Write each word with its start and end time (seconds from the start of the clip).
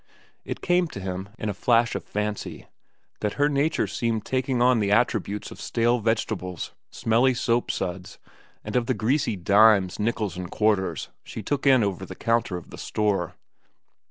It 0.43 0.61
came 0.61 0.87
to 0.87 0.99
him, 0.99 1.29
in 1.37 1.47
a 1.47 1.53
flash 1.53 1.93
of 1.93 2.03
fancy, 2.03 2.65
that 3.19 3.33
her 3.33 3.47
nature 3.47 3.85
seemed 3.85 4.25
taking 4.25 4.59
on 4.59 4.79
the 4.79 4.91
attributes 4.91 5.51
of 5.51 5.61
stale 5.61 5.99
vegetables, 5.99 6.73
smelly 6.89 7.35
soapsuds, 7.35 8.17
and 8.63 8.75
of 8.75 8.87
the 8.87 8.95
greasy 8.95 9.35
dimes, 9.35 9.99
nickels, 9.99 10.37
and 10.37 10.49
quarters 10.49 11.09
she 11.23 11.43
took 11.43 11.67
in 11.67 11.83
over 11.83 12.03
the 12.03 12.15
counter 12.15 12.57
of 12.57 12.71
the 12.71 12.79
store. 12.79 13.35